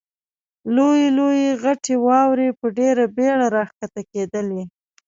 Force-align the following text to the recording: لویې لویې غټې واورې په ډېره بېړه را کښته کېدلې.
لویې 0.75 1.07
لویې 1.17 1.51
غټې 1.63 1.95
واورې 2.05 2.47
په 2.59 2.67
ډېره 2.77 3.05
بېړه 3.15 3.47
را 3.55 3.63
کښته 3.69 4.01
کېدلې. 4.11 4.63